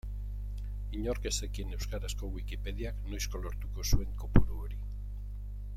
Inork 0.99 1.27
ez 1.31 1.33
zekien 1.47 1.75
euskarazko 1.77 2.29
Wikipediak 2.37 3.05
noizko 3.11 3.45
lortuko 3.45 3.87
zuen 3.91 4.17
kopuru 4.23 4.63
hori. 4.65 4.81